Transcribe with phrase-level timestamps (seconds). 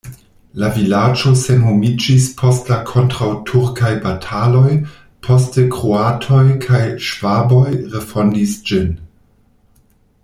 [0.61, 4.71] La vilaĝo senhomiĝis post la kontraŭturkaj bataloj,
[5.29, 8.91] poste kroatoj kaj ŝvaboj refondis ĝin.